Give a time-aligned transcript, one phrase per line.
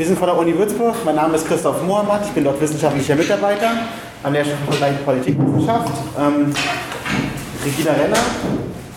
[0.00, 0.94] Wir sind von der Uni Würzburg.
[1.04, 2.22] Mein Name ist Christoph Mohammed.
[2.24, 3.72] Ich bin dort wissenschaftlicher Mitarbeiter
[4.22, 5.92] an der Schule Politikwissenschaft.
[6.18, 6.54] Ähm,
[7.62, 8.16] Regina Renner,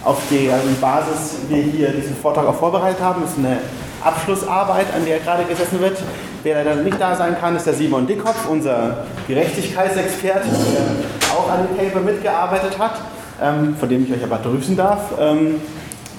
[0.06, 3.58] auf deren Basis wir hier diesen Vortrag auch vorbereitet haben, ist eine
[4.02, 5.98] Abschlussarbeit, an der gerade gesessen wird.
[6.42, 11.68] Wer leider nicht da sein kann, ist der Simon Dickkopf, unser Gerechtigkeitsexperte, der auch an
[11.68, 13.02] dem Paper mitgearbeitet hat,
[13.42, 15.02] ähm, von dem ich euch aber grüßen darf.
[15.20, 15.60] Ähm,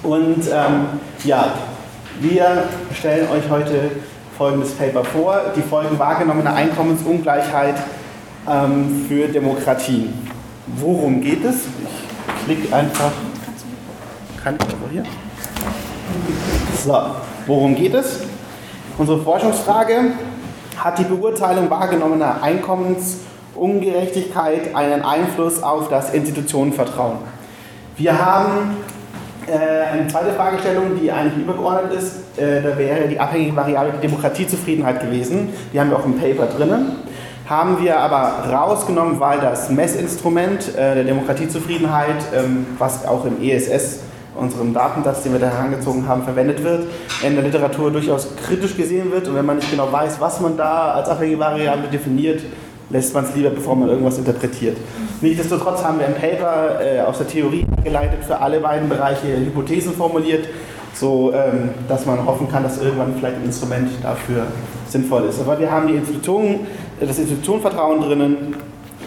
[0.03, 1.55] und ähm, ja,
[2.21, 3.91] wir stellen euch heute
[4.37, 7.77] folgendes Paper vor, die Folgen wahrgenommener Einkommensungleichheit
[8.49, 10.13] ähm, für Demokratien.
[10.67, 11.67] Worum geht es?
[11.83, 13.13] Ich klicke einfach.
[14.43, 15.05] Kann ich aber hier?
[16.85, 16.99] So,
[17.47, 18.21] worum geht es?
[18.99, 20.13] Unsere Forschungsfrage,
[20.77, 27.19] hat die Beurteilung wahrgenommener Einkommensungerechtigkeit einen Einfluss auf das Institutionenvertrauen?
[27.97, 28.77] Wir haben
[29.51, 35.51] eine zweite Fragestellung, die eigentlich übergeordnet ist, äh, da wäre die abhängige Variable Demokratiezufriedenheit gewesen.
[35.73, 36.97] Die haben wir auch im Paper drinnen.
[37.49, 44.01] Haben wir aber rausgenommen, weil das Messinstrument äh, der Demokratiezufriedenheit, ähm, was auch im ESS,
[44.35, 46.87] unserem Datensatz, den wir da herangezogen haben, verwendet wird,
[47.23, 49.29] in der Literatur durchaus kritisch gesehen wird.
[49.29, 52.41] Und wenn man nicht genau weiß, was man da als abhängige Variable definiert,
[52.91, 54.77] lässt man es lieber, bevor man irgendwas interpretiert.
[55.21, 59.95] Nichtsdestotrotz haben wir ein Paper äh, aus der Theorie geleitet für alle beiden Bereiche Hypothesen
[59.95, 60.49] formuliert,
[60.95, 64.47] so ähm, dass man hoffen kann, dass irgendwann vielleicht ein Instrument dafür
[64.89, 65.41] sinnvoll ist.
[65.41, 66.67] Aber wir haben die Institutionen,
[67.01, 68.57] äh, das Institutionenvertrauen drinnen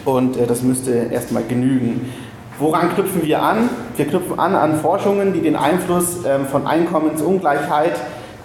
[0.05, 2.13] und äh, das müsste erstmal genügen.
[2.59, 3.69] Woran knüpfen wir an?
[3.95, 7.93] Wir knüpfen an an Forschungen, die den Einfluss ähm, von Einkommensungleichheit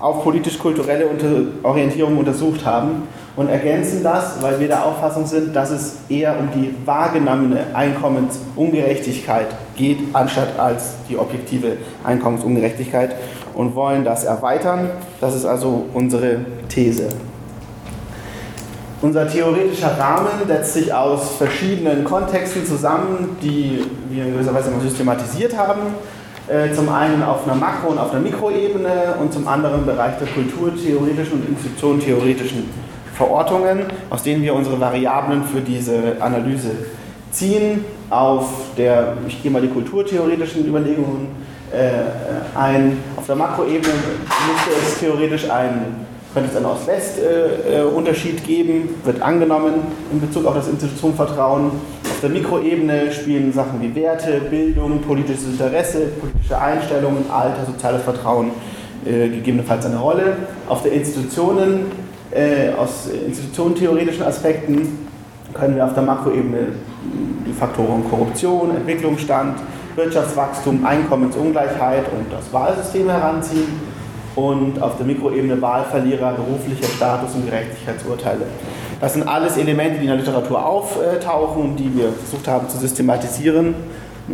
[0.01, 1.07] auf politisch-kulturelle
[1.63, 3.05] Orientierung untersucht haben
[3.37, 9.47] und ergänzen das, weil wir der Auffassung sind, dass es eher um die wahrgenommene Einkommensungerechtigkeit
[9.75, 13.17] geht, anstatt als die objektive Einkommensungerechtigkeit
[13.55, 14.91] und wollen das erweitern.
[15.21, 17.09] Das ist also unsere These.
[19.01, 25.57] Unser theoretischer Rahmen setzt sich aus verschiedenen Kontexten zusammen, die wir in gewisser Weise systematisiert
[25.57, 25.81] haben.
[26.49, 30.19] Äh, zum einen auf einer Makro- und auf einer Mikroebene und zum anderen im Bereich
[30.19, 32.69] der kulturtheoretischen und institutionentheoretischen
[33.15, 33.81] Verortungen,
[34.11, 36.71] aus denen wir unsere Variablen für diese Analyse
[37.31, 37.85] ziehen.
[38.11, 38.47] Auf
[38.77, 41.29] der, ich gehe mal die kulturtheoretischen Überlegungen
[41.73, 42.99] äh, ein.
[43.17, 49.75] Auf der Makroebene müsste es theoretisch einen, könnte es einen Ost-West-Unterschied äh, geben, wird angenommen
[50.13, 51.71] in Bezug auf das Institutionenvertrauen.
[52.05, 58.51] Auf der Mikroebene spielen Sachen wie Werte, Bildung, politisches Interesse, politische Einstellungen, Alter, soziales Vertrauen
[59.07, 60.37] äh, gegebenenfalls eine Rolle.
[60.69, 61.87] Auf der Institutionen
[62.35, 65.09] äh, aus institutionentheoretischen Aspekten
[65.55, 66.69] können wir auf der Makroebene
[67.47, 69.59] die Faktoren Korruption, Entwicklungsstand,
[69.97, 73.69] Wirtschaftswachstum, Einkommensungleichheit und das Wahlsystem heranziehen
[74.35, 78.47] und auf der Mikroebene Wahlverlierer, beruflicher Status und Gerechtigkeitsurteile.
[79.01, 82.79] Das sind alles Elemente, die in der Literatur auftauchen und die wir versucht haben zu
[82.79, 83.75] systematisieren,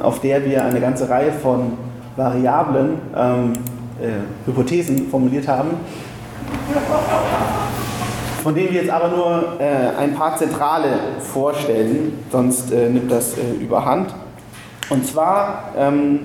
[0.01, 1.73] auf der wir eine ganze Reihe von
[2.15, 3.53] Variablen, ähm,
[4.01, 5.71] äh, Hypothesen formuliert haben
[8.49, 10.89] von denen wir jetzt aber nur äh, ein paar zentrale
[11.21, 14.15] vorstellen, sonst äh, nimmt das äh, überhand.
[14.89, 16.21] Und zwar ähm,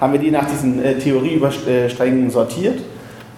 [0.00, 2.80] haben wir die nach diesen äh, Theorieübersträngen sortiert.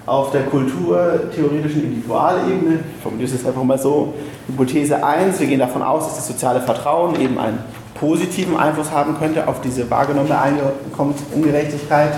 [0.06, 4.14] Auf der kulturtheoretischen Individualebene, ich formuliere es jetzt einfach mal so,
[4.46, 7.58] Hypothese 1, wir gehen davon aus, dass das soziale Vertrauen eben einen
[7.96, 12.12] positiven Einfluss haben könnte auf diese wahrgenommene Einkommensungerechtigkeit.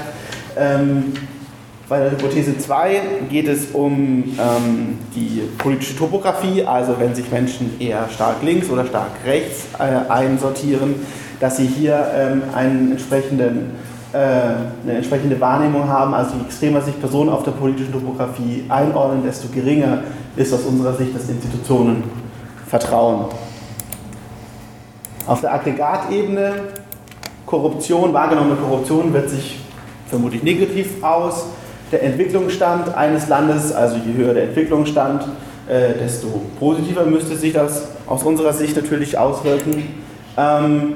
[0.58, 1.14] Ähm,
[1.92, 7.78] bei der Hypothese 2 geht es um ähm, die politische Topografie, also wenn sich Menschen
[7.78, 10.94] eher stark links oder stark rechts äh, einsortieren,
[11.38, 13.72] dass sie hier ähm, einen entsprechenden,
[14.14, 16.14] äh, eine entsprechende Wahrnehmung haben.
[16.14, 19.98] Also je extremer sich Personen auf der politischen Topografie einordnen, desto geringer
[20.34, 23.26] ist aus unserer Sicht das Institutionenvertrauen.
[25.26, 26.54] Auf der Aggregatebene
[27.44, 29.58] Korruption, wahrgenommene Korruption wird sich
[30.08, 31.48] vermutlich negativ aus
[31.92, 35.24] der Entwicklungsstand eines Landes, also je höher der Entwicklungsstand,
[35.68, 36.28] äh, desto
[36.58, 39.84] positiver müsste sich das aus unserer Sicht natürlich auswirken.
[40.36, 40.94] Ähm,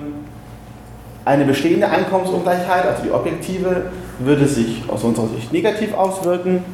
[1.25, 6.65] eine bestehende Einkommensungleichheit, also die objektive, würde sich aus unserer Sicht negativ auswirken.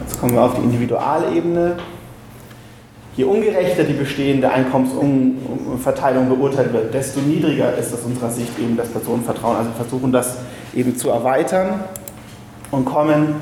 [0.00, 1.76] Jetzt kommen wir auf die Individualebene.
[3.16, 8.88] Je ungerechter die bestehende Einkommensverteilung beurteilt wird, desto niedriger ist aus unserer Sicht eben das
[8.88, 9.56] Personenvertrauen.
[9.56, 10.38] Also versuchen das
[10.74, 11.80] eben zu erweitern
[12.70, 13.36] und kommen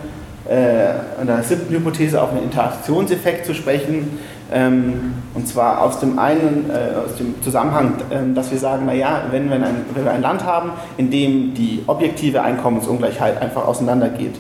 [0.49, 4.19] äh, in der siebten Hypothese auf einen Interaktionseffekt zu sprechen.
[4.51, 9.25] Ähm, und zwar aus dem einen, äh, aus dem Zusammenhang, äh, dass wir sagen, naja,
[9.31, 14.37] wenn wir, ein, wenn wir ein Land haben, in dem die objektive Einkommensungleichheit einfach auseinandergeht,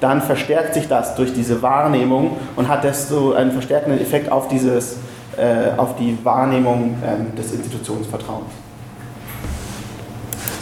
[0.00, 4.98] dann verstärkt sich das durch diese Wahrnehmung und hat desto einen verstärkenden Effekt auf, dieses,
[5.36, 8.52] äh, auf die Wahrnehmung ähm, des Institutionsvertrauens.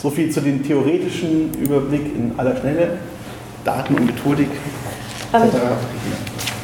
[0.01, 2.93] So viel zu dem theoretischen Überblick in aller Schnelle,
[3.67, 4.49] Daten und Methodik
[5.33, 5.43] etc.
[5.43, 5.51] Ähm,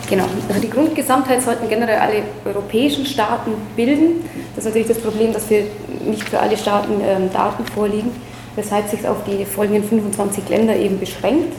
[0.09, 4.25] genau, also die Grundgesamtheit sollten generell alle europäischen Staaten bilden.
[4.55, 5.65] Das ist natürlich das Problem, dass wir
[6.05, 8.11] nicht für alle Staaten ähm, Daten vorliegen,
[8.57, 11.55] weshalb sich auf die folgenden 25 Länder eben beschränkt.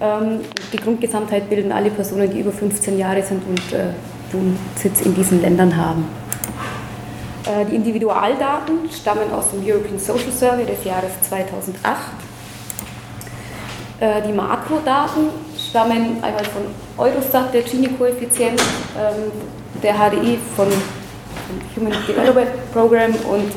[0.00, 0.40] Ähm,
[0.72, 3.90] die Grundgesamtheit bilden alle Personen, die über 15 Jahre sind und äh,
[4.32, 6.04] Wohnsitz in diesen Ländern haben.
[7.46, 12.27] Äh, die Individualdaten stammen aus dem European Social Survey des Jahres 2008.
[14.00, 16.62] Äh, die Makrodaten stammen einmal von
[16.96, 18.60] Eurostat, der Gini-Koeffizient,
[18.96, 19.32] ähm,
[19.82, 20.68] der HDI von
[21.76, 23.52] Human Development Program und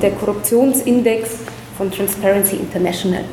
[0.00, 1.40] der Korruptionsindex
[1.76, 3.24] von Transparency International.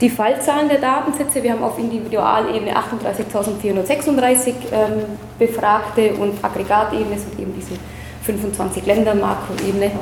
[0.00, 5.04] Die Fallzahlen der Datensätze, wir haben auf Individualebene 38.436 ähm,
[5.38, 7.78] Befragte und Aggregatebene sind eben diese
[8.24, 9.92] 25 Länder, Makroebene.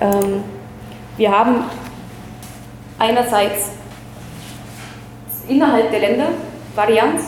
[0.00, 0.44] Ähm,
[1.16, 1.64] wir haben
[2.98, 3.70] einerseits
[5.48, 6.28] innerhalb der Länder
[6.74, 7.22] Varianz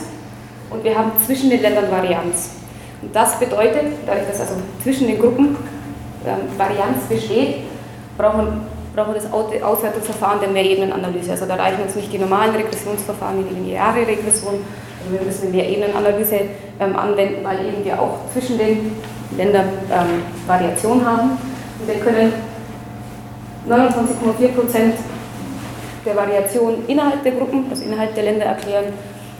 [0.70, 2.50] und wir haben zwischen den Ländern Varianz.
[3.00, 5.56] Und das bedeutet, dadurch, dass also zwischen den Gruppen
[6.26, 7.58] ähm, Varianz besteht,
[8.17, 8.67] brauchen
[8.99, 11.31] brauchen wir das Auswertungsverfahren der Mehrebenenanalyse.
[11.31, 15.46] Also da reichen uns nicht die normalen Regressionsverfahren wie die lineare Regression, also wir müssen
[15.46, 16.40] eine Mehrebenenanalyse
[16.81, 18.96] ähm, anwenden, weil eben wir auch zwischen den
[19.37, 21.38] Ländern ähm, Variation haben.
[21.79, 22.32] Und wir können
[23.66, 24.94] 29,4 Prozent
[26.05, 28.87] der Variation innerhalb der Gruppen, also innerhalb der Länder erklären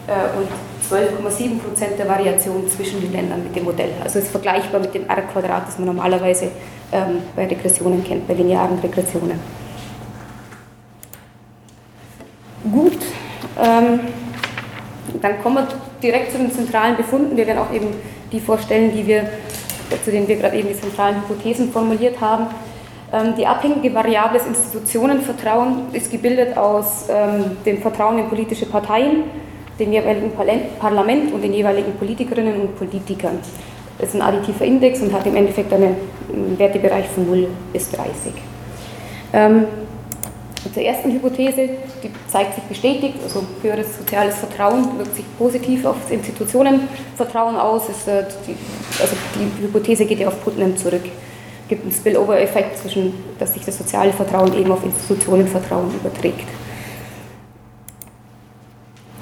[0.07, 0.47] äh, und
[0.89, 3.91] 12,7 Prozent der Variation zwischen den Ländern mit dem Modell.
[4.03, 6.51] Also es ist vergleichbar mit dem R-Quadrat, das man normalerweise
[6.91, 9.39] ähm, bei Regressionen kennt, bei linearen Regressionen.
[12.71, 12.97] Gut,
[13.57, 13.99] ähm,
[15.21, 15.67] dann kommen wir
[16.01, 17.37] direkt zu den zentralen Befunden.
[17.37, 17.87] Wir werden auch eben
[18.31, 19.29] die vorstellen, die wir,
[20.03, 22.47] zu denen wir gerade eben die zentralen Hypothesen formuliert haben.
[23.11, 29.23] Ähm, die abhängige Variable des Institutionenvertrauen ist gebildet aus ähm, dem Vertrauen in politische Parteien,
[29.79, 30.31] dem jeweiligen
[30.79, 33.39] Parlament und den jeweiligen Politikerinnen und Politikern.
[33.97, 35.95] Das ist ein additiver Index und hat im Endeffekt einen
[36.57, 38.33] Wertebereich von 0 bis 30.
[39.33, 39.65] Ähm,
[40.73, 41.69] zur ersten Hypothese,
[42.03, 47.89] die zeigt sich bestätigt, also höheres soziales Vertrauen wirkt sich positiv auf das Institutionenvertrauen aus.
[47.89, 48.25] Ist, äh,
[49.01, 51.03] also die Hypothese geht ja auf Putnam zurück.
[51.69, 56.47] Es gibt einen Spillover-Effekt, zwischen, dass sich das soziale Vertrauen eben auf Institutionenvertrauen überträgt.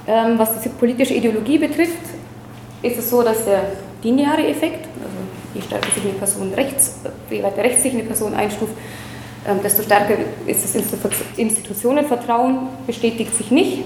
[0.07, 1.99] Ähm, was diese politische Ideologie betrifft,
[2.83, 3.63] ist es so, dass der
[4.01, 5.17] lineare Effekt, also
[5.55, 6.95] je stärker sich eine Person rechts,
[7.29, 8.71] je weiter rechts sich eine Person einstuft,
[9.45, 10.13] ähm, desto stärker
[10.45, 10.81] ist das
[11.35, 13.83] Institutionenvertrauen, bestätigt sich nicht,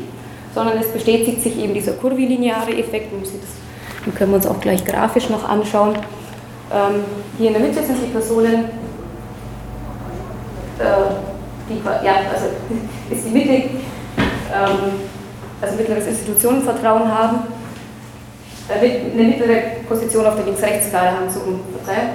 [0.54, 3.12] sondern es bestätigt sich eben dieser kurvilineare Effekt.
[4.06, 5.96] Den können wir uns auch gleich grafisch noch anschauen.
[6.74, 7.04] Ähm,
[7.38, 8.66] hier in der Mitte sind die Personen,
[10.80, 11.12] äh,
[11.70, 12.48] die, ja, also
[13.10, 13.70] ist die Mitte,
[15.62, 17.40] also mittleres Institutionenvertrauen haben
[18.70, 22.10] eine mittlere Position auf der Links-Rechts-Skala haben, so Verzeihung.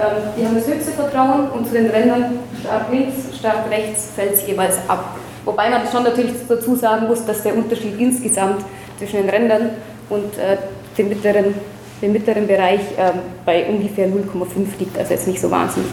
[0.00, 4.34] Ähm, die haben das höchste Vertrauen und zu den Rändern stark links, stark rechts fällt
[4.34, 5.16] es jeweils ab.
[5.44, 8.64] Wobei man schon natürlich dazu sagen muss, dass der Unterschied insgesamt
[8.98, 9.70] zwischen den Rändern
[10.08, 10.56] und äh,
[10.96, 11.54] dem, mittleren,
[12.02, 13.12] dem mittleren Bereich äh,
[13.46, 15.90] bei ungefähr 0,5 liegt, also jetzt nicht so wahnsinnig,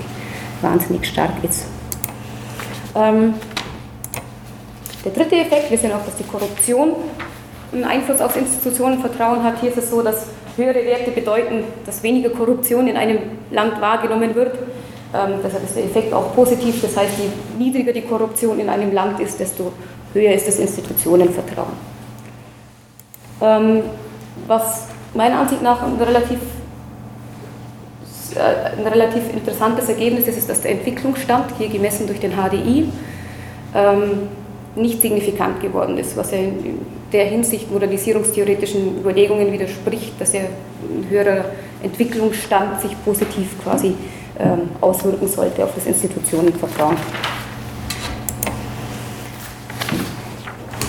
[0.62, 1.66] wahnsinnig stark ist.
[2.96, 3.36] Ähm,
[5.06, 6.96] der dritte Effekt, wir sehen auch, dass die Korruption
[7.72, 9.62] einen Einfluss auf Institutionenvertrauen hat.
[9.62, 10.26] Hier ist es so, dass
[10.58, 13.20] höhere Werte bedeuten, dass weniger Korruption in einem
[13.52, 14.56] Land wahrgenommen wird.
[15.14, 16.82] Ähm, deshalb ist der Effekt auch positiv.
[16.82, 19.72] Das heißt, je niedriger die Korruption in einem Land ist, desto
[20.14, 21.74] höher ist das Institutionenvertrauen.
[23.42, 23.84] Ähm,
[24.48, 26.40] was meiner Ansicht nach ein relativ,
[28.36, 32.90] äh, ein relativ interessantes Ergebnis ist, ist, dass der Entwicklungsstand, hier gemessen durch den HDI,
[33.76, 34.30] ähm,
[34.76, 36.80] nicht signifikant geworden ist, was ja in
[37.12, 41.46] der Hinsicht modernisierungstheoretischen Überlegungen widerspricht, dass ja ein höherer
[41.82, 43.96] Entwicklungsstand sich positiv quasi
[44.40, 46.98] ähm, auswirken sollte auf das Institutionenvertrauen.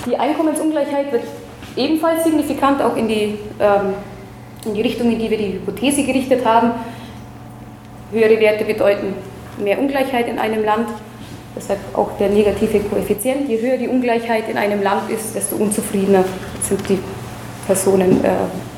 [0.06, 1.24] Die Einkommensungleichheit wird
[1.76, 3.94] ebenfalls signifikant auch in die, ähm,
[4.64, 6.72] in die Richtung, in die wir die Hypothese gerichtet haben.
[8.12, 9.14] Höhere Werte bedeuten
[9.62, 10.88] mehr Ungleichheit in einem Land
[11.56, 13.48] Deshalb auch der negative Koeffizient.
[13.48, 16.24] Je höher die Ungleichheit in einem Land ist, desto unzufriedener
[16.62, 16.98] sind die
[17.66, 18.28] Personen äh,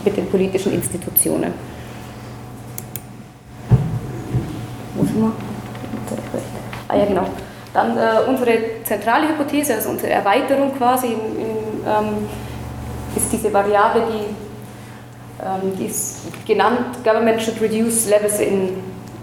[0.05, 1.53] mit den politischen Institutionen.
[6.89, 7.27] Ah ja, genau.
[7.75, 11.47] Dann äh, unsere zentrale Hypothese, also unsere Erweiterung quasi, in, in,
[11.87, 12.29] ähm,
[13.17, 18.71] ist diese Variable, die, ähm, die ist genannt, Government should reduce levels in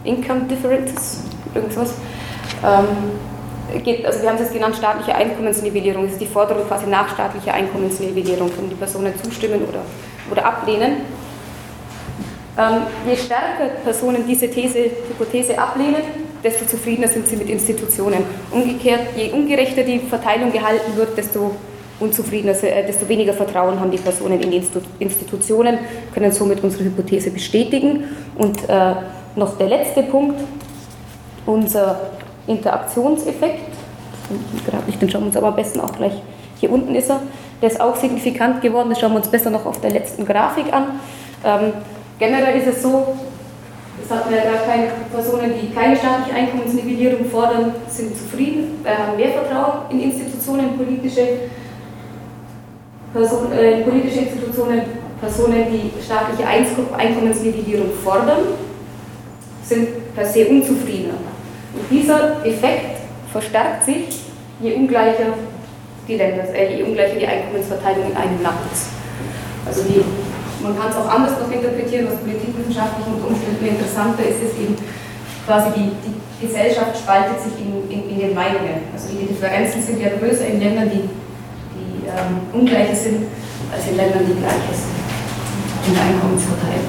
[0.04, 1.94] Income Differences, irgendwas.
[2.64, 6.04] Ähm, geht, also wir haben es jetzt genannt, staatliche Einkommensnivellierung.
[6.04, 9.82] Das ist die Forderung quasi nach staatlicher Einkommensnivellierung, wenn die Personen zustimmen oder,
[10.32, 10.98] oder ablehnen.
[12.58, 16.02] Ähm, je stärker Personen diese These, Hypothese ablehnen,
[16.44, 18.24] desto zufriedener sind sie mit Institutionen.
[18.52, 21.56] Umgekehrt, je ungerechter die Verteilung gehalten wird, desto
[22.00, 24.62] unzufriedener, äh, desto weniger Vertrauen haben die Personen in die
[25.00, 25.80] Institutionen,
[26.14, 28.06] können somit unsere Hypothese bestätigen.
[28.38, 28.94] Und äh,
[29.36, 30.40] noch der letzte Punkt,
[31.46, 32.00] unser
[32.48, 33.74] Interaktionseffekt,
[35.02, 36.14] den schauen wir uns aber am besten auch gleich,
[36.60, 37.22] hier unten ist er,
[37.62, 40.72] der ist auch signifikant geworden, das schauen wir uns besser noch auf der letzten Grafik
[40.74, 41.00] an.
[41.44, 41.74] Ähm,
[42.18, 43.16] generell ist es so,
[44.04, 49.30] es hatten ja gar keine Personen, die keine staatliche Einkommensnivellierung fordern, sind zufrieden, haben mehr
[49.30, 51.28] Vertrauen in Institutionen, politische,
[53.14, 54.82] Person, äh, politische Institutionen,
[55.20, 58.40] Personen, die staatliche Einkommensnivellierung fordern,
[59.64, 61.16] sind per se unzufriedener.
[61.74, 63.00] Und dieser Effekt
[63.32, 64.08] verstärkt sich,
[64.62, 65.34] je ungleicher
[66.08, 68.90] die Länder, äh, je ungleicher die Einkommensverteilung in einem Land ist.
[69.66, 70.04] Also die
[70.62, 74.76] man kann es auch anders noch interpretieren, was politikwissenschaftlich unter Umständen interessanter ist, ist eben
[75.48, 78.84] quasi die, die Gesellschaft spaltet sich in, in, in, den Meinungen.
[78.92, 81.08] Also die Differenzen sind ja größer in Ländern, die
[82.18, 83.28] ähm, ungleiche sind,
[83.74, 85.00] als in Ländern, die gleiche sind
[85.88, 86.86] in der Einkommensverteilung.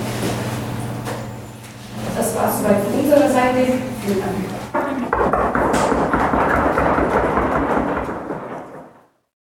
[2.17, 3.73] Das war es soweit von unserer Seite.
[4.05, 4.60] Vielen Dank.